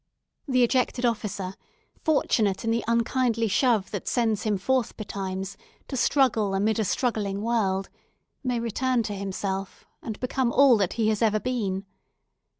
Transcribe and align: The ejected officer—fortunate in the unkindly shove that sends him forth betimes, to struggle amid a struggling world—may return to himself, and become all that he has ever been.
The 0.47 0.63
ejected 0.63 1.05
officer—fortunate 1.05 2.63
in 2.65 2.71
the 2.71 2.83
unkindly 2.87 3.47
shove 3.47 3.91
that 3.91 4.07
sends 4.07 4.41
him 4.41 4.57
forth 4.57 4.97
betimes, 4.97 5.57
to 5.89 5.95
struggle 5.95 6.55
amid 6.55 6.79
a 6.79 6.83
struggling 6.83 7.43
world—may 7.43 8.59
return 8.59 9.03
to 9.03 9.13
himself, 9.13 9.85
and 10.01 10.19
become 10.19 10.51
all 10.51 10.75
that 10.77 10.93
he 10.93 11.09
has 11.09 11.21
ever 11.21 11.39
been. 11.39 11.85